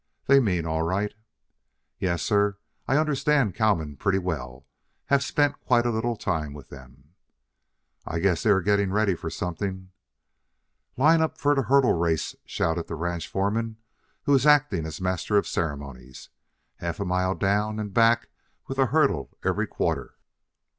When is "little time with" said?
5.91-6.69